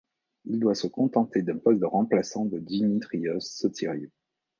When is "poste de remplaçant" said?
1.59-2.45